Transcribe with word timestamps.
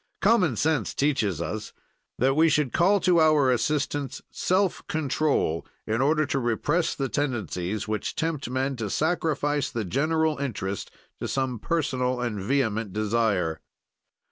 "Common 0.19 0.55
sense 0.55 0.95
teaches 0.95 1.39
us 1.43 1.73
that 2.17 2.35
we 2.35 2.49
should 2.49 2.73
call 2.73 2.99
to 3.01 3.21
our 3.21 3.51
assistance 3.51 4.19
self 4.31 4.81
control, 4.87 5.63
in 5.85 6.01
order 6.01 6.25
to 6.25 6.39
repress 6.39 6.95
the 6.95 7.07
tendencies 7.07 7.87
which 7.87 8.15
tempt 8.15 8.49
men 8.49 8.75
to 8.77 8.89
sacrifice 8.89 9.69
the 9.69 9.85
general 9.85 10.39
interest 10.39 10.89
to 11.19 11.27
some 11.27 11.59
personal 11.59 12.19
and 12.19 12.39
vehement 12.41 12.93
desire. 12.93 13.59